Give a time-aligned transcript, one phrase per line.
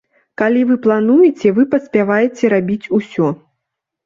[0.41, 3.29] Калі вы плануеце, вы паспяваеце рабіць усё.